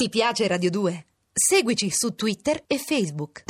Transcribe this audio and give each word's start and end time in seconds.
Ti 0.00 0.08
piace 0.10 0.46
Radio 0.46 0.70
2? 0.70 1.06
Seguici 1.32 1.90
su 1.90 2.14
Twitter 2.14 2.62
e 2.68 2.78
Facebook. 2.78 3.42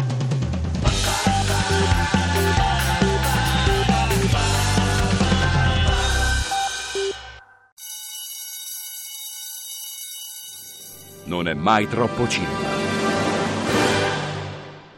Non 11.25 11.49
è 11.49 11.53
mai 11.53 11.87
troppo 11.87 12.27
cinema. 12.27 12.57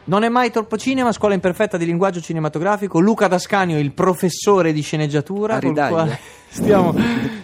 Non 0.05 0.23
è 0.23 0.29
mai 0.29 0.51
troppo 0.51 0.77
cinema, 0.77 1.11
scuola 1.11 1.33
imperfetta 1.33 1.75
di 1.75 1.85
linguaggio 1.85 2.21
cinematografico. 2.21 3.01
Luca 3.01 3.27
Tascanio, 3.27 3.77
il 3.77 3.91
professore 3.91 4.71
di 4.71 4.81
sceneggiatura, 4.81 5.55
A 5.55 5.59
col 5.59 5.73
quale 5.73 6.19
stiamo 6.51 6.93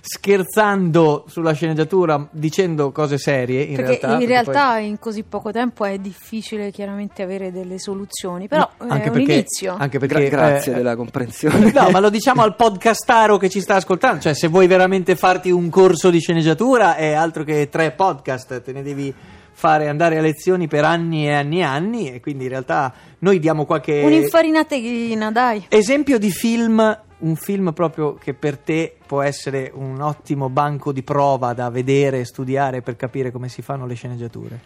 scherzando 0.02 1.26
sulla 1.28 1.54
sceneggiatura 1.54 2.28
dicendo 2.32 2.92
cose 2.92 3.18
serie. 3.18 3.62
In 3.62 3.76
perché 3.76 4.00
realtà, 4.00 4.08
in 4.12 4.18
perché 4.18 4.34
realtà 4.34 4.78
in 4.80 5.00
così 5.00 5.24
poco 5.24 5.52
tempo 5.52 5.86
è 5.86 5.98
difficile 5.98 6.72
chiaramente 6.72 7.22
avere 7.24 7.52
delle 7.52 7.80
soluzioni, 7.80 8.48
però 8.48 8.70
poi- 8.76 8.88
è 8.90 8.92
anche 8.92 9.08
un 9.10 9.14
perché, 9.16 9.34
inizio. 9.34 9.76
Anche 9.78 9.98
Gra- 9.98 10.08
perché 10.08 10.30
grazie 10.30 10.72
eh, 10.74 10.76
della 10.76 10.96
comprensione. 10.96 11.72
No, 11.72 11.90
ma 11.90 12.00
lo 12.00 12.10
diciamo 12.10 12.42
al 12.42 12.56
podcastaro 12.56 13.38
che 13.38 13.50
ci 13.50 13.62
sta 13.62 13.76
ascoltando. 13.76 14.22
Cioè, 14.22 14.34
se 14.34 14.48
vuoi 14.48 14.68
veramente 14.68 15.16
farti 15.16 15.52
un 15.52 15.70
corso 15.70 16.10
di 16.10 16.20
sceneggiatura, 16.20 16.96
è 16.96 17.14
altro 17.14 17.44
che 17.44 17.70
tre 17.70 17.92
podcast, 17.92 18.62
te 18.62 18.72
ne 18.74 18.84
devi 18.84 19.14
fare 19.52 19.88
andare 19.88 20.18
a 20.18 20.22
lezioni 20.22 20.68
per 20.68 20.84
anni 20.84 21.28
e 21.28 21.32
anni 21.34 21.60
e 21.60 21.64
anni. 21.64 22.12
E 22.14 22.20
quindi 22.20 22.44
in 22.44 22.50
realtà 22.50 22.94
noi 23.20 23.40
diamo 23.40 23.66
qualche 23.66 24.02
Un'infarinatina, 24.04 25.32
dai. 25.32 25.66
esempio 25.70 26.18
di 26.20 26.30
film. 26.32 27.06
Un 27.20 27.36
film 27.36 27.74
proprio 27.74 28.14
che 28.14 28.34
per 28.34 28.58
te 28.58 28.96
può 29.06 29.22
essere 29.22 29.72
un 29.74 30.02
ottimo 30.02 30.50
banco 30.50 30.92
di 30.92 31.02
prova 31.02 31.54
da 31.54 31.70
vedere 31.70 32.26
studiare 32.26 32.82
per 32.82 32.96
capire 32.96 33.32
come 33.32 33.50
si 33.50 33.62
fanno 33.62 33.88
le 33.88 33.96
sceneggiature. 33.96 34.60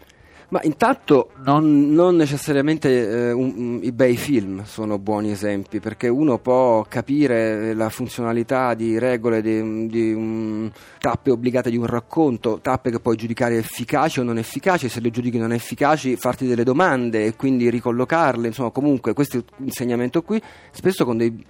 Ma 0.52 0.60
intanto 0.64 1.30
non, 1.46 1.94
non 1.94 2.18
necessariamente 2.18 3.08
eh, 3.08 3.32
un- 3.32 3.80
i 3.82 3.94
bei 3.94 4.18
film 4.18 4.66
sono 4.66 5.00
buoni 5.00 5.32
esempi, 5.32 5.80
perché 5.80 6.10
uno 6.10 6.40
può 6.40 6.84
capire 6.90 7.74
la 7.74 7.88
funzionalità 7.88 8.74
di 8.74 9.00
regole, 9.00 9.42
di, 9.42 9.88
di, 9.88 10.14
mm, 10.14 10.68
tappe 11.00 11.32
obbligate 11.32 11.70
di 11.70 11.78
un 11.78 11.86
racconto, 11.86 12.60
tappe 12.62 12.92
che 12.92 13.00
puoi 13.00 13.16
giudicare 13.16 13.56
efficaci 13.56 14.20
o 14.20 14.24
non 14.24 14.38
efficaci, 14.38 14.90
se 14.90 15.00
le 15.00 15.10
giudichi 15.10 15.38
non 15.38 15.54
efficaci 15.54 16.18
farti 16.18 16.46
delle 16.46 16.66
domande 16.66 17.24
e 17.24 17.36
quindi 17.38 17.70
ricollocarle, 17.70 18.48
insomma 18.48 18.72
comunque 18.72 19.14
questo 19.14 19.42
insegnamento 19.60 20.22
qui, 20.22 20.42
spesso 20.72 21.06
con 21.06 21.16
dei 21.16 21.46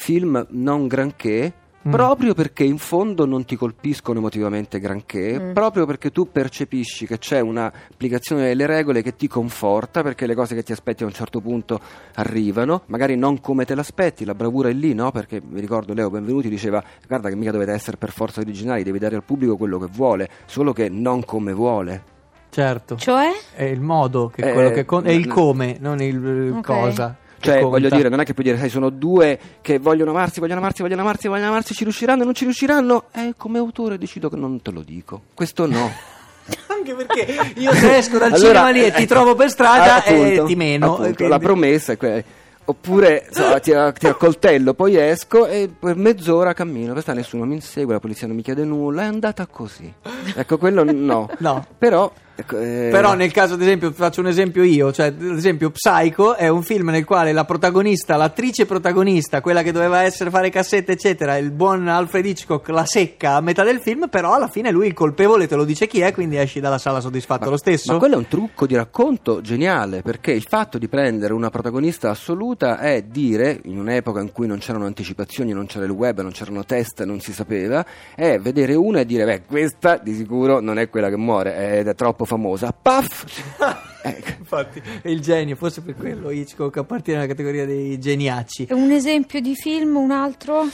film 0.00 0.46
non 0.50 0.86
granché, 0.86 1.52
Mm. 1.82 1.92
Proprio 1.92 2.34
perché 2.34 2.62
in 2.62 2.76
fondo 2.76 3.24
non 3.24 3.46
ti 3.46 3.56
colpiscono 3.56 4.18
emotivamente 4.18 4.78
granché, 4.78 5.40
Mm. 5.40 5.52
proprio 5.54 5.86
perché 5.86 6.10
tu 6.10 6.30
percepisci 6.30 7.06
che 7.06 7.16
c'è 7.16 7.40
un'applicazione 7.40 8.42
delle 8.48 8.66
regole 8.66 9.00
che 9.00 9.16
ti 9.16 9.26
conforta, 9.26 10.02
perché 10.02 10.26
le 10.26 10.34
cose 10.34 10.54
che 10.54 10.62
ti 10.62 10.72
aspetti 10.72 11.04
a 11.04 11.06
un 11.06 11.12
certo 11.14 11.40
punto 11.40 11.80
arrivano, 12.16 12.82
magari 12.88 13.16
non 13.16 13.40
come 13.40 13.64
te 13.64 13.74
l'aspetti, 13.74 14.26
la 14.26 14.34
bravura 14.34 14.68
è 14.68 14.74
lì, 14.74 14.92
no? 14.92 15.10
Perché 15.10 15.40
mi 15.42 15.58
ricordo 15.58 15.94
Leo 15.94 16.10
Benvenuti 16.10 16.50
diceva 16.50 16.84
guarda 17.08 17.30
che 17.30 17.36
mica 17.36 17.50
dovete 17.50 17.72
essere 17.72 17.96
per 17.96 18.10
forza 18.12 18.40
originali, 18.42 18.82
devi 18.82 18.98
dare 18.98 19.16
al 19.16 19.24
pubblico 19.24 19.56
quello 19.56 19.78
che 19.78 19.88
vuole, 19.90 20.28
solo 20.44 20.74
che 20.74 20.90
non 20.90 21.24
come 21.24 21.54
vuole. 21.54 22.02
Certo. 22.50 22.96
Cioè? 22.96 23.30
È 23.54 23.64
il 23.64 23.80
modo 23.80 24.28
che 24.28 24.42
è 24.42 24.50
Eh, 24.50 24.52
quello 24.52 24.70
che 24.70 24.84
con- 24.84 25.06
è 25.06 25.12
il 25.12 25.28
n- 25.28 25.30
come, 25.30 25.78
non 25.80 26.02
il 26.02 26.26
eh, 26.26 26.50
Ok. 26.50 26.60
cosa. 26.62 27.16
Cioè, 27.40 27.54
conta. 27.60 27.68
voglio 27.68 27.88
dire, 27.88 28.08
non 28.08 28.20
è 28.20 28.24
che 28.24 28.34
puoi 28.34 28.44
dire, 28.44 28.58
sai, 28.58 28.68
sono 28.68 28.90
due 28.90 29.38
che 29.60 29.78
vogliono 29.78 30.10
amarsi, 30.10 30.40
vogliono 30.40 30.60
amarsi, 30.60 30.82
vogliono 30.82 31.00
amarsi, 31.02 31.28
vogliono 31.28 31.48
amarsi, 31.48 31.74
ci 31.74 31.84
riusciranno, 31.84 32.24
non 32.24 32.34
ci 32.34 32.44
riusciranno? 32.44 33.04
E 33.12 33.34
come 33.36 33.58
autore 33.58 33.98
decido 33.98 34.28
che 34.28 34.36
non 34.36 34.60
te 34.62 34.70
lo 34.70 34.82
dico. 34.82 35.22
Questo 35.34 35.66
no. 35.66 35.90
Anche 36.68 36.94
perché 36.94 37.52
io 37.56 37.72
se 37.74 37.96
esco 37.96 38.18
dal 38.18 38.32
Allora, 38.32 38.38
cinema 38.48 38.70
lì 38.70 38.80
e 38.84 38.92
ti 38.92 39.02
ecco, 39.02 39.14
trovo 39.14 39.34
per 39.34 39.50
strada 39.50 40.02
ah, 40.04 40.10
e 40.10 40.14
appunto, 40.14 40.44
ti 40.44 40.56
meno. 40.56 40.86
appunto, 40.86 41.04
e 41.10 41.14
quindi- 41.14 41.32
La 41.32 41.38
promessa 41.38 41.92
è 41.92 41.96
quella. 41.96 42.22
Oppure 42.62 43.26
so, 43.30 43.58
ti, 43.60 43.72
ti 43.98 44.06
accoltello, 44.06 44.74
poi 44.74 44.94
esco 44.96 45.46
e 45.46 45.68
per 45.76 45.96
mezz'ora 45.96 46.52
cammino, 46.52 46.92
questa 46.92 47.12
nessuno 47.12 47.44
mi 47.44 47.54
insegue, 47.54 47.94
la 47.94 47.98
polizia 48.00 48.28
non 48.28 48.36
mi 48.36 48.42
chiede 48.42 48.62
nulla, 48.64 49.02
è 49.02 49.06
andata 49.06 49.46
così. 49.46 49.92
Ecco, 50.36 50.56
quello 50.56 50.84
no. 50.84 51.28
No. 51.40 51.66
Però, 51.76 52.04
ecco, 52.04 52.14
eh, 52.36 52.88
Però 52.90 53.14
nel 53.14 53.32
caso, 53.32 53.54
ad 53.54 53.60
esempio, 53.60 53.92
faccio 53.92 54.20
un 54.20 54.28
esempio 54.28 54.62
io, 54.62 54.92
cioè, 54.92 55.06
ad 55.06 55.36
esempio, 55.36 55.70
Psycho 55.70 56.34
è 56.36 56.48
un 56.48 56.62
film 56.62 56.88
nel 56.90 57.04
quale 57.04 57.32
la 57.32 57.44
protagonista, 57.44 58.16
l'attrice 58.16 58.66
protagonista, 58.66 59.40
quella 59.40 59.62
che 59.62 59.72
doveva 59.72 60.02
essere 60.02 60.30
fare 60.30 60.50
cassette, 60.50 60.92
eccetera, 60.92 61.36
il 61.36 61.50
buon 61.50 61.88
Alfred 61.88 62.24
Hitchcock 62.24 62.68
la 62.68 62.84
secca 62.84 63.34
a 63.34 63.40
metà 63.40 63.64
del 63.64 63.80
film, 63.80 64.08
però 64.08 64.34
alla 64.34 64.48
fine 64.48 64.70
lui 64.70 64.86
il 64.86 64.94
colpevole 64.94 65.46
te 65.46 65.56
lo 65.56 65.64
dice 65.64 65.86
chi 65.86 66.00
è, 66.00 66.12
quindi 66.12 66.36
esci 66.36 66.60
dalla 66.60 66.78
sala 66.78 67.00
soddisfatto 67.00 67.50
lo 67.50 67.56
stesso. 67.56 67.92
Ma 67.92 67.98
quello 67.98 68.14
è 68.14 68.18
un 68.18 68.28
trucco 68.28 68.66
di 68.66 68.74
racconto 68.74 69.40
geniale, 69.40 70.02
perché 70.02 70.32
il 70.32 70.44
fatto 70.48 70.78
di 70.78 70.88
prendere 70.88 71.32
una 71.32 71.50
protagonista 71.50 72.10
assoluta 72.10 72.78
è 72.78 73.02
dire, 73.02 73.60
in 73.64 73.78
un'epoca 73.78 74.20
in 74.20 74.32
cui 74.32 74.46
non 74.46 74.58
c'erano 74.58 74.86
anticipazioni, 74.86 75.52
non 75.52 75.66
c'era 75.66 75.84
il 75.84 75.90
web, 75.90 76.20
non 76.20 76.32
c'erano 76.32 76.64
test, 76.64 77.04
non 77.04 77.20
si 77.20 77.32
sapeva, 77.32 77.84
è 78.14 78.38
vedere 78.38 78.74
una 78.74 79.00
e 79.00 79.06
dire, 79.06 79.24
beh, 79.24 79.42
questa 79.46 79.98
di 79.98 80.14
sicuro 80.14 80.60
non 80.60 80.78
è 80.78 80.88
quella 80.88 81.08
che 81.08 81.16
muore, 81.16 81.78
ed 81.78 81.88
è 81.88 81.94
troppo 81.94 82.19
famosa. 82.24 82.72
Paf! 82.72 83.78
Ecco. 84.02 84.30
Infatti, 84.38 84.80
è 85.02 85.08
il 85.08 85.20
genio, 85.20 85.56
forse 85.56 85.82
per 85.82 85.94
quello 85.94 86.30
Hitchcock 86.30 86.74
appartiene 86.78 87.18
alla 87.18 87.28
categoria 87.28 87.66
dei 87.66 87.98
geniacci. 88.00 88.68
Un 88.70 88.90
esempio 88.90 89.40
di 89.40 89.54
film, 89.54 89.96
un 89.96 90.10
altro? 90.10 90.64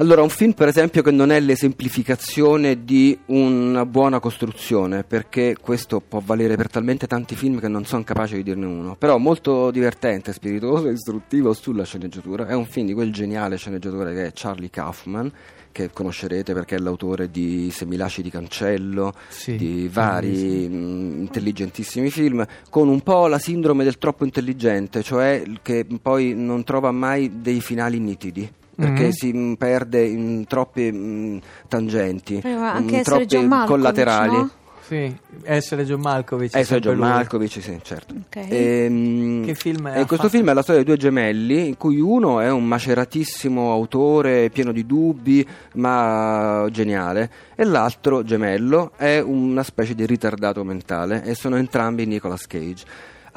Allora, 0.00 0.22
un 0.22 0.28
film 0.28 0.52
per 0.52 0.68
esempio 0.68 1.02
che 1.02 1.10
non 1.10 1.32
è 1.32 1.40
l'esemplificazione 1.40 2.84
di 2.84 3.18
una 3.26 3.84
buona 3.84 4.20
costruzione, 4.20 5.02
perché 5.02 5.56
questo 5.60 6.00
può 6.00 6.22
valere 6.24 6.54
per 6.54 6.70
talmente 6.70 7.08
tanti 7.08 7.34
film 7.34 7.58
che 7.58 7.66
non 7.66 7.84
sono 7.84 8.04
capace 8.04 8.36
di 8.36 8.44
dirne 8.44 8.66
uno, 8.66 8.94
però 8.94 9.18
molto 9.18 9.72
divertente, 9.72 10.32
spiritoso 10.32 10.88
istruttivo 10.88 11.52
sulla 11.52 11.82
sceneggiatura. 11.82 12.46
È 12.46 12.54
un 12.54 12.66
film 12.66 12.86
di 12.86 12.92
quel 12.94 13.12
geniale 13.12 13.56
sceneggiatore 13.56 14.14
che 14.14 14.26
è 14.26 14.30
Charlie 14.32 14.70
Kaufman, 14.70 15.32
che 15.72 15.90
conoscerete 15.92 16.52
perché 16.52 16.76
è 16.76 16.78
l'autore 16.78 17.28
di 17.28 17.68
Se 17.72 17.84
mi 17.84 17.96
lasci 17.96 18.22
di 18.22 18.30
cancello, 18.30 19.12
Sì, 19.26 19.56
di 19.56 19.90
vari 19.92 20.68
mh, 20.68 21.18
intelligentissimi 21.22 22.08
film, 22.10 22.46
con 22.70 22.86
un 22.86 23.00
po' 23.00 23.26
la 23.26 23.40
sindrome 23.40 23.82
del 23.82 23.98
troppo 23.98 24.24
intelligente, 24.24 25.02
cioè 25.02 25.42
che 25.60 25.84
poi 26.00 26.34
non 26.36 26.62
trova 26.62 26.92
mai 26.92 27.40
dei 27.40 27.60
finali 27.60 27.98
nitidi. 27.98 28.48
Perché 28.78 29.04
Mhm. 29.06 29.10
si 29.10 29.32
mh, 29.32 29.54
perde 29.56 30.04
in 30.04 30.44
troppe 30.46 30.92
mh, 30.92 31.40
tangenti, 31.66 32.40
Eh, 32.44 32.48
essere 32.50 33.02
troppi 33.02 33.26
John 33.26 33.46
Malkovich, 33.46 33.66
collaterali. 33.66 34.36
no? 34.36 34.50
Sì, 34.86 35.14
essere 35.42 35.84
John 35.84 36.00
Malkovich. 36.00 36.54
Eh, 36.54 36.62
sempre 36.64 36.88
John 36.90 36.96
lui. 36.98 37.08
Malkovich, 37.08 37.60
sì, 37.60 37.78
certo. 37.82 38.14
Ok. 38.14 38.36
Ehm, 38.48 39.44
Che 39.44 39.54
film 39.54 39.88
è? 39.88 39.98
e 40.00 40.06
questo 40.06 40.26
Ha 40.26 40.28
film 40.30 40.42
fatto? 40.44 40.52
è 40.52 40.54
la 40.54 40.62
storia 40.62 40.80
di 40.82 40.86
due 40.86 40.96
gemelli, 40.96 41.66
in 41.68 41.76
cui 41.76 41.98
uno 42.00 42.38
è 42.40 42.50
un 42.50 42.64
maceratissimo 42.64 43.70
autore 43.72 44.48
pieno 44.50 44.70
di 44.72 44.86
dubbi, 44.86 45.46
ma 45.74 46.66
geniale, 46.70 47.30
e 47.56 47.64
l'altro 47.64 48.22
gemello 48.22 48.92
è 48.96 49.18
una 49.18 49.62
specie 49.64 49.94
di 49.94 50.06
ritardato 50.06 50.62
mentale, 50.64 51.24
e 51.24 51.34
sono 51.34 51.56
entrambi 51.56 52.06
Nicolas 52.06 52.46
Cage. 52.46 52.84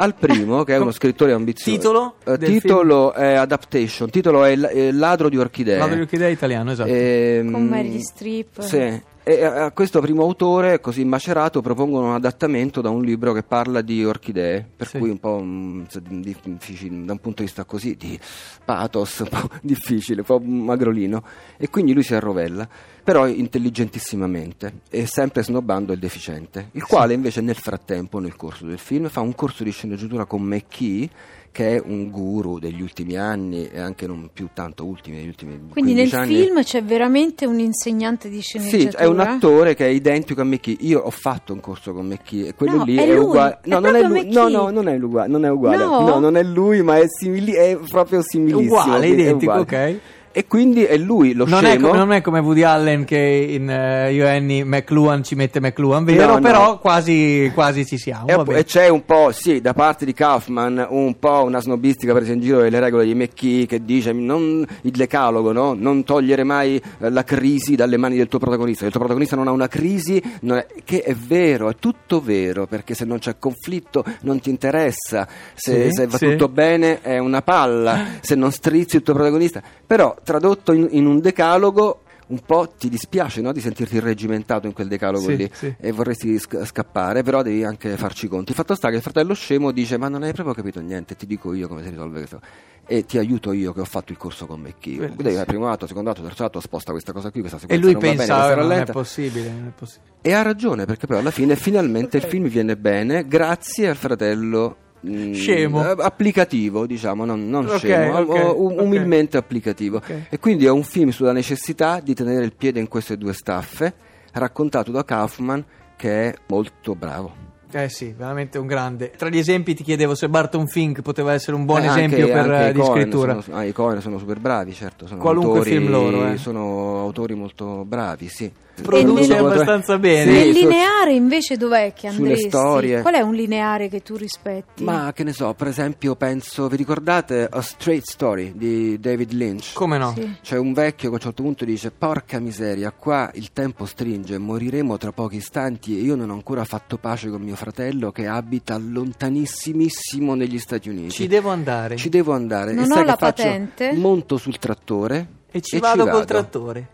Al 0.02 0.16
primo, 0.16 0.64
che 0.64 0.74
è 0.74 0.78
uno 0.80 0.92
scrittore 0.92 1.32
ambizioso. 1.32 1.78
Titolo 1.78 2.14
eh, 2.26 2.38
del 2.38 2.50
titolo 2.60 3.14
è 3.14 3.34
Adaptation, 3.34 4.10
titolo 4.10 4.44
è 4.44 4.50
Il- 4.50 4.70
il 4.74 4.98
Ladro 4.98 5.30
di 5.30 5.38
Orchidee. 5.38 5.78
Ladro 5.78 5.94
di 5.96 6.02
orchidea 6.02 6.28
italiano, 6.28 6.72
esatto. 6.72 6.90
Ehm, 6.90 7.52
Con 7.52 7.68
Meryl 7.68 8.00
Streep. 8.02 8.62
Sì. 8.62 9.02
E 9.24 9.44
a 9.46 9.70
questo 9.72 10.02
primo 10.02 10.24
autore, 10.24 10.80
così 10.80 11.06
macerato, 11.06 11.62
propongono 11.62 12.08
un 12.08 12.14
adattamento 12.16 12.82
da 12.82 12.90
un 12.90 13.04
libro 13.04 13.34
che 13.34 13.44
parla 13.44 13.82
di 13.82 14.04
orchidee, 14.04 14.68
per 14.76 14.88
Sì. 14.88 14.98
cui 14.98 15.12
un 15.12 15.20
po' 15.20 15.46
se- 15.90 16.02
difficile, 16.04 17.06
da 17.06 17.12
un 17.12 17.20
punto 17.20 17.42
di 17.42 17.46
vista 17.46 17.64
così 17.64 17.96
di 17.96 18.20
pathos, 18.66 19.20
un 19.20 19.28
po' 19.30 19.50
difficile, 19.62 20.22
un 20.22 20.26
po' 20.26 20.40
magrolino. 20.40 21.24
E 21.58 21.70
quindi 21.70 21.94
lui 21.94 22.02
si 22.02 22.16
arrovella, 22.16 22.68
però 23.04 23.28
intelligentissimamente, 23.28 24.82
e 24.90 25.06
sempre 25.06 25.44
snobbando 25.44 25.94
il 25.94 26.00
deficiente, 26.00 26.70
il 26.72 26.84
quale 26.86 27.14
invece 27.14 27.42
nel 27.42 27.56
frattempo, 27.56 28.18
nel 28.18 28.36
corso 28.36 28.66
del 28.66 28.80
film, 28.80 29.08
fa 29.08 29.22
un 29.22 29.36
corso 29.36 29.64
di 29.64 29.72
sceneggiatura 29.72 30.26
con 30.26 30.42
McKee, 30.42 31.10
che 31.52 31.76
è 31.76 31.82
un 31.84 32.10
guru 32.10 32.60
degli 32.60 32.82
ultimi 32.82 33.18
anni 33.18 33.68
e 33.70 33.80
anche 33.80 34.08
non 34.08 34.30
più 34.32 34.48
tanto 34.54 34.86
ultimi, 34.86 35.18
degli 35.18 35.28
ultimi 35.28 35.60
Quindi 35.70 35.94
nel 35.94 36.10
15 36.10 36.16
anni. 36.16 36.44
film 36.46 36.64
c'è 36.64 36.84
veramente 36.84 37.46
un 37.46 37.60
insegnante 37.60 38.30
di 38.30 38.38
Sì, 38.42 38.60
sceneggiatura? 38.60 38.98
è 39.04 39.06
un 39.06 39.20
attore 39.20 39.74
che 39.76 39.86
è 39.86 39.90
identico 39.90 40.42
a 40.42 40.44
McKee. 40.46 40.78
Io 40.82 41.00
ho 41.02 41.10
fatto 41.10 41.52
un 41.54 41.60
corso 41.60 41.92
con 41.94 42.08
McKee 42.08 42.48
e 42.48 42.54
quello 42.56 42.78
No, 42.78 42.84
lì 42.86 42.96
è 42.96 43.08
è, 43.08 43.18
uguale. 43.18 43.60
è 43.62 43.70
No, 43.70 43.80
non 43.80 43.96
è 43.96 44.02
lui. 44.02 44.30
No, 44.32 44.48
no, 44.48 44.70
non 44.70 44.88
è 44.88 44.98
uguale. 44.98 45.28
Non 45.30 45.44
è 45.46 45.50
uguale. 45.52 45.78
No? 45.84 46.20
non 46.20 46.38
è 46.38 46.44
lui, 46.44 46.82
ma 46.84 46.98
è, 46.98 47.06
simili- 47.08 47.54
è 47.54 47.78
proprio 47.88 48.22
similissimo. 48.24 48.82
Uguale, 48.82 49.06
è 49.06 49.10
identico, 49.10 49.52
uguale. 49.60 49.92
ok. 49.94 50.00
E 50.34 50.48
quindi 50.48 50.84
è 50.84 50.96
lui 50.98 51.34
lo 51.34 51.46
Non 51.46 51.66
è, 51.66 51.72
scemo. 51.72 51.88
come, 51.88 51.98
non 52.00 52.12
è 52.14 52.22
come 52.22 52.40
Woody 52.40 52.64
Allen 52.64 53.04
che 53.06 53.18
in 53.18 53.70
eh, 53.70 54.14
Io 54.14 54.26
e 54.26 54.30
Annie 54.38 54.64
McLuhan 54.64 55.24
ci 55.24 55.36
mette 55.36 55.60
McLuhan, 55.60 56.04
vero? 56.06 56.26
No, 56.26 56.34
no. 56.36 56.40
Però 56.40 56.80
quasi, 56.80 57.52
quasi 57.54 57.86
ci 57.86 57.98
siamo. 57.98 58.28
E, 58.28 58.60
e 58.60 58.64
c'è 58.64 58.88
un 58.88 59.04
po', 59.04 59.32
sì, 59.32 59.60
da 59.60 59.74
parte 59.74 60.06
di 60.06 60.14
Kaufman, 60.14 60.86
un 60.90 61.20
po' 61.20 61.44
una 61.44 61.60
snobistica 61.60 62.14
presa 62.14 62.32
in 62.32 62.40
giro 62.40 62.62
delle 62.62 62.80
regole 62.80 63.06
di 63.06 63.14
McKee 63.14 63.66
che 63.66 63.84
dice 63.84 64.14
non, 64.14 64.66
il 64.84 64.92
decalogo, 64.92 65.52
no? 65.52 65.74
non 65.78 66.04
togliere 66.04 66.44
mai 66.44 66.82
eh, 67.00 67.10
la 67.10 67.24
crisi 67.24 67.76
dalle 67.76 67.98
mani 67.98 68.16
del 68.16 68.28
tuo 68.30 68.40
protagonista. 68.40 68.86
Il 68.86 68.92
tuo 68.92 69.00
protagonista 69.00 69.36
non 69.36 69.48
ha 69.48 69.52
una 69.52 69.68
crisi, 69.68 70.22
non 70.42 70.58
è- 70.60 70.66
che 70.86 71.02
è 71.02 71.14
vero, 71.14 71.70
è 71.70 71.76
tutto 71.76 72.22
vero, 72.22 72.68
perché 72.68 72.94
se 72.94 73.04
non 73.06 73.20
c'è 73.20 73.36
conflitto 73.38 74.04
non 74.22 74.40
ti 74.40 74.50
interessa, 74.50 75.28
se, 75.56 75.90
Sì, 75.90 75.92
se 75.94 76.08
va 76.08 76.18
sì. 76.18 76.26
tutto 76.30 76.48
bene 76.48 77.02
è 77.02 77.18
una 77.18 77.42
palla, 77.42 78.06
se 78.22 78.36
non 78.36 78.52
strizzi 78.52 78.96
il 78.96 79.04
tuo 79.04 79.14
protagonista. 79.14 79.62
Però 79.86 80.16
tradotto 80.24 80.72
in, 80.74 80.88
in 80.92 81.06
un 81.06 81.20
decalogo... 81.20 82.02
Un 82.32 82.40
po' 82.46 82.72
ti 82.78 82.88
dispiace 82.88 83.42
no? 83.42 83.52
di 83.52 83.60
sentirti 83.60 83.98
irregimentato 83.98 84.66
in 84.66 84.72
quel 84.72 84.88
decalogo 84.88 85.26
Sì, 85.26 85.36
lì 85.36 85.50
sì. 85.52 85.76
e 85.78 85.92
vorresti 85.92 86.40
sc- 86.40 86.64
scappare, 86.64 87.24
però 87.24 87.42
devi 87.42 87.66
anche 87.66 87.98
farci 87.98 88.30
conti. 88.30 88.52
Il 88.52 88.56
fatto 88.56 88.74
sta 88.74 88.90
che 88.90 88.96
il 88.96 89.02
fratello 89.02 89.34
scemo 89.34 89.72
dice: 89.72 89.98
Ma 89.98 90.08
non 90.08 90.24
hai 90.24 90.32
proprio 90.32 90.54
capito 90.56 90.80
niente, 90.80 91.18
ti 91.18 91.26
dico 91.26 91.54
io 91.54 91.68
come 91.68 91.84
si 91.84 91.90
risolve 91.90 92.20
questo. 92.20 92.40
E 92.88 93.04
ti 93.04 93.18
aiuto 93.18 93.52
io 93.52 93.74
che 93.74 93.82
ho 93.82 93.86
fatto 93.86 94.14
il 94.14 94.18
corso 94.18 94.46
con 94.46 94.62
McKee. 94.62 94.96
Bellissimo. 94.96 95.22
Devi 95.24 95.34
fare 95.36 95.46
primo 95.46 95.68
atto, 95.70 95.88
secondo 95.88 96.10
atto, 96.12 96.22
terzo 96.22 96.46
atto, 96.46 96.62
sposta 96.62 96.92
questa 96.94 97.12
cosa 97.12 97.32
qui, 97.32 97.42
questa 97.42 97.58
E 97.58 97.60
sequenza 97.60 97.84
lui 97.86 97.94
va 97.96 98.00
bene, 98.00 98.16
pensa, 98.16 98.36
"Ah, 98.36 98.40
non 98.42 98.50
è 98.50 98.56
rallenta". 98.56 98.92
possibile, 98.94 99.50
non 99.50 99.68
è 99.68 99.72
possibile. 99.78 100.12
E 100.22 100.32
ha 100.34 100.42
ragione, 100.42 100.86
perché 100.86 101.08
poi 101.08 101.18
alla 101.18 101.32
fine 101.32 101.58
finalmente 101.58 102.16
il 102.16 102.24
film 102.24 102.48
viene 102.48 102.78
bene 102.78 103.28
grazie 103.28 103.90
al 103.90 103.98
fratello. 103.98 104.78
Mm, 105.08 105.34
Scemo. 105.34 105.84
eh, 105.92 105.96
applicativo 106.00 106.86
diciamo 106.86 107.26
non, 107.26 107.50
non 107.50 107.66
Ok, 107.68 107.78
scemo 107.78 108.18
ok, 108.18 108.30
o- 108.30 108.66
um- 108.68 108.74
ok. 108.78 108.82
umilmente 108.82 109.38
applicativo 109.38 110.02
e 110.30 110.40
quindi 110.40 110.66
è 110.66 110.70
un 110.70 110.84
film 110.84 111.10
sulla 111.10 111.32
necessità 111.32 112.00
di 112.00 112.14
tenere 112.14 112.44
il 112.46 112.54
piede 112.56 112.80
in 112.80 112.88
queste 112.88 113.18
due 113.18 113.34
staffe 113.34 113.94
raccontato 114.34 114.92
da 114.92 115.04
Kaufman 115.04 115.64
che 115.98 116.30
è 116.30 116.34
molto 116.48 116.96
bravo 116.96 117.50
Eh 117.74 117.90
sì, 117.90 118.14
veramente 118.18 118.58
un 118.58 118.68
grande. 118.68 119.12
Tra 119.16 119.30
gli 119.30 119.38
esempi 119.38 119.74
ti 119.74 119.84
chiedevo 119.84 120.14
se 120.16 120.28
Barton 120.30 120.68
Fink 120.68 121.02
poteva 121.02 121.34
essere 121.34 121.56
un 121.56 121.66
buon 121.66 121.84
Eh, 121.84 121.88
esempio 121.88 122.18
anche- 122.26 122.32
per, 122.32 122.52
anche 122.52 122.68
eh, 122.70 122.72
di 122.74 122.80
Coen 122.80 122.92
scrittura. 123.02 123.42
sono, 123.42 123.58
ah, 123.58 123.64
i 123.64 123.72
Coen 123.72 124.02
sono 124.02 124.18
super 124.18 124.40
bravi, 124.40 124.74
certo. 124.74 125.08
Sono 125.08 125.22
Qualunque 125.22 125.60
autori, 125.60 125.70
film 125.78 125.90
loro, 125.90 126.28
eh. 126.28 126.38
Sono 126.38 127.00
autori 127.00 127.34
molto 127.36 127.84
bravi, 127.86 128.28
sì. 128.28 128.52
Produce 128.82 129.28
nel- 129.28 129.46
abbastanza 129.46 130.00
bene. 130.00 130.32
Sì, 130.32 130.38
Nel 130.46 130.56
su- 130.56 130.60
lineare 130.62 131.14
invece 131.14 131.56
dov'è 131.58 131.94
che 131.94 132.08
andresti? 132.08 132.50
Qual 132.50 133.14
è 133.14 133.20
un 133.20 133.34
lineare 133.36 133.90
che 133.90 134.02
tu 134.02 134.16
rispetti? 134.16 134.84
Ma 134.84 135.12
che 135.14 135.24
ne 135.24 135.34
so, 135.34 135.54
per 135.54 135.68
esempio, 135.68 136.16
penso, 136.16 136.68
vi 136.68 136.78
ricordate 136.78 137.48
A 137.52 137.62
Straight 137.62 138.06
Story 138.06 138.54
di 138.56 139.00
David 139.00 139.34
Lynch? 139.34 139.74
Come 139.74 139.98
no? 140.00 140.14
Sì. 140.16 140.36
C'è 140.42 140.58
un 140.58 140.74
vecchio 140.74 141.10
che 141.10 141.16
a 141.16 141.18
un 141.18 141.20
certo 141.20 141.44
punto 141.44 141.64
dice: 141.66 141.92
Porca 141.92 142.40
miseria, 142.40 142.92
qua 142.92 143.30
il 143.36 143.52
tempo 143.54 143.86
stringe, 143.86 144.38
moriremo 144.40 144.98
tra 144.98 145.12
pochi 145.12 145.36
istanti 145.36 146.00
e 146.00 146.02
io 146.02 146.16
non 146.16 146.30
ho 146.32 146.34
ancora 146.34 146.64
fatto 146.64 146.98
pace 146.98 147.30
con 147.30 147.42
mio 147.42 147.56
fratello 147.62 148.12
che 148.12 148.26
abita 148.26 148.76
lontanissimissimo 148.80 150.34
negli 150.34 150.58
Stati 150.58 150.90
Uniti. 150.90 151.12
Ci 151.12 151.28
devo 151.28 151.50
andare. 151.52 151.96
Ci 151.96 152.10
devo 152.10 152.34
andare. 152.34 152.74
Non 152.74 152.86
e 152.86 152.88
ho 152.88 152.94
sai 152.96 153.06
la 153.06 153.12
che 153.12 153.18
faccio? 153.20 153.44
patente. 153.44 153.94
Monto 153.94 154.38
sul 154.38 154.58
trattore 154.58 155.28
E 155.52 155.62
ci 155.62 155.78
vado 155.78 156.08
col 156.08 156.26
trattore. 156.26 156.88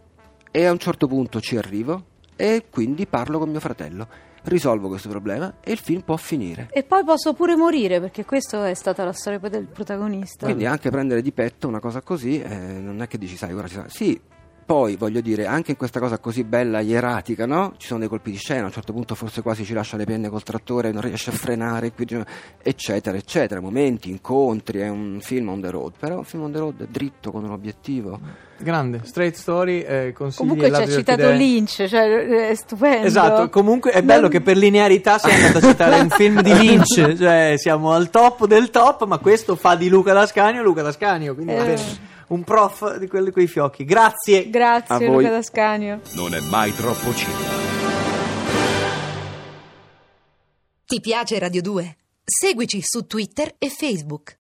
E 0.52 0.66
a 0.66 0.72
un 0.72 0.78
certo 0.78 1.08
punto 1.08 1.40
ci 1.40 1.56
arrivo 1.56 2.04
e 2.36 2.66
quindi 2.70 3.08
parlo 3.08 3.40
con 3.40 3.50
mio 3.50 3.62
fratello. 3.62 4.08
Risolvo 4.44 4.90
questo 4.90 5.08
problema 5.08 5.56
e 5.64 5.72
il 5.72 5.78
film 5.78 6.02
può 6.02 6.18
finire. 6.18 6.68
E 6.72 6.84
poi 6.84 7.04
posso 7.06 7.34
pure 7.34 7.56
morire, 7.56 8.02
perché 8.02 8.26
questa 8.26 8.68
è 8.68 8.74
stata 8.74 9.06
la 9.06 9.14
storia 9.14 9.40
del 9.40 9.68
protagonista. 9.68 10.46
Quindi 10.46 10.66
anche 10.66 10.90
prendere 10.90 11.22
di 11.22 11.32
petto 11.32 11.68
una 11.68 11.80
cosa 11.80 12.02
così, 12.02 12.42
eh, 12.42 12.56
non 12.56 13.02
è 13.02 13.08
che 13.08 13.18
dici, 13.18 13.38
sai, 13.38 13.54
ora 13.54 13.68
ci 13.68 13.76
sarà. 13.76 13.90
Sì, 13.90 14.20
poi 14.68 14.98
voglio 14.98 15.22
dire, 15.22 15.46
anche 15.46 15.72
in 15.72 15.78
questa 15.78 16.02
cosa 16.02 16.18
così 16.18 16.44
bella, 16.44 16.82
ieratica, 16.82 17.46
no? 17.46 17.76
Ci 17.78 17.88
sono 17.88 18.02
dei 18.02 18.10
colpi 18.10 18.32
di 18.32 18.38
scena, 18.38 18.64
a 18.64 18.66
un 18.66 18.72
certo 18.74 18.92
punto 18.92 19.16
forse 19.16 19.42
quasi 19.42 19.64
ci 19.64 19.72
lascia 19.72 19.96
le 19.96 20.04
penne 20.04 20.28
col 20.28 20.44
trattore, 20.44 20.92
non 20.92 21.02
riesce 21.02 21.30
a 21.30 21.34
frenare, 21.34 21.94
quindi- 21.94 22.22
eccetera, 22.62 23.16
eccetera. 23.16 23.62
Momenti, 23.62 24.10
incontri, 24.10 24.80
è 24.80 24.90
un 24.90 25.20
film 25.22 25.48
on 25.48 25.62
the 25.62 25.70
road, 25.70 25.94
però 25.98 26.16
è 26.16 26.18
un 26.18 26.26
film 26.26 26.44
on 26.44 26.52
the 26.52 26.60
road 26.60 26.86
dritto, 26.90 27.32
con 27.32 27.46
un 27.46 27.52
obiettivo. 27.52 28.20
Grande, 28.58 29.02
straight 29.06 29.36
story, 29.36 29.80
eh, 29.80 30.12
consigli 30.14 30.40
Comunque 30.40 30.68
ci 30.70 30.82
ha 30.82 30.88
citato. 30.88 31.30
Lynch, 31.30 31.86
cioè 31.88 32.50
è 32.50 32.56
stupendo. 32.56 33.08
Esatto, 33.08 33.50
comunque 33.50 33.92
è 33.92 34.04
bello 34.04 34.28
che 34.28 34.42
per 34.42 34.58
linearità 34.58 35.18
sei 35.18 35.34
andato 35.46 35.66
a 35.66 35.70
citare 35.70 36.00
un 36.02 36.10
film 36.12 36.42
di 36.42 36.54
Lynch, 36.54 37.16
cioè 37.16 37.54
siamo 37.56 37.94
al 37.94 38.10
top 38.10 38.46
del 38.48 38.70
top, 38.70 39.06
ma 39.06 39.18
questo 39.20 39.56
fa 39.56 39.76
di 39.76 39.88
Luca 39.88 40.12
Lascanio 40.12 40.62
Luca 40.62 40.82
Lascanio, 40.82 41.36
quindi 41.36 41.54
Eh. 41.54 42.16
Un 42.28 42.44
prof 42.44 42.98
di 42.98 43.08
quelli 43.08 43.32
coi 43.32 43.48
fiocchi. 43.48 43.86
Grazie. 43.86 44.50
Grazie 44.50 44.96
A 44.96 44.98
voi. 45.00 45.24
Luca 45.24 45.30
D'Ascanio. 45.30 46.02
Non 46.14 46.34
è 46.34 46.40
mai 46.50 46.74
troppo 46.74 47.14
cinema. 47.14 47.66
Ti 50.86 51.00
piace 51.02 51.38
Radio 51.40 51.62
2? 51.62 51.98
Seguici 52.24 52.82
su 52.82 53.06
Twitter 53.06 53.56
e 53.58 53.70
Facebook. 53.70 54.36